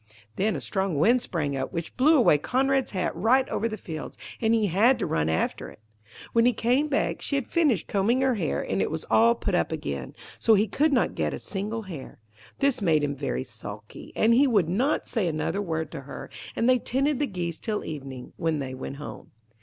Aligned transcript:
Then 0.35 0.55
a 0.55 0.61
strong 0.61 0.97
wind 0.97 1.21
sprang 1.21 1.55
up, 1.55 1.71
which 1.71 1.95
blew 1.95 2.15
away 2.17 2.39
Conrad's 2.39 2.89
hat 2.89 3.15
right 3.15 3.47
over 3.49 3.69
the 3.69 3.77
fields, 3.77 4.17
and 4.41 4.51
he 4.51 4.65
had 4.65 4.97
to 4.97 5.05
run 5.05 5.29
after 5.29 5.69
it. 5.69 5.79
When 6.33 6.43
he 6.47 6.53
came 6.53 6.87
back, 6.87 7.21
she 7.21 7.35
had 7.35 7.45
finished 7.47 7.85
combing 7.87 8.21
her 8.21 8.33
hair, 8.33 8.59
and 8.63 8.81
it 8.81 8.89
was 8.89 9.05
all 9.11 9.35
put 9.35 9.53
up 9.53 9.71
again; 9.71 10.15
so 10.39 10.55
he 10.55 10.67
could 10.67 10.91
not 10.91 11.13
get 11.13 11.35
a 11.35 11.39
single 11.39 11.83
hair. 11.83 12.17
This 12.57 12.81
made 12.81 13.03
him 13.03 13.15
very 13.15 13.43
sulky, 13.43 14.11
and 14.15 14.33
he 14.33 14.47
would 14.47 14.67
not 14.69 15.05
say 15.05 15.27
another 15.27 15.61
word 15.61 15.91
to 15.91 16.01
her. 16.01 16.31
And 16.55 16.67
they 16.67 16.79
tended 16.79 17.19
the 17.19 17.27
geese 17.27 17.59
till 17.59 17.85
evening, 17.85 18.33
when 18.37 18.57
they 18.57 18.73
went 18.73 18.95
home. 18.95 19.29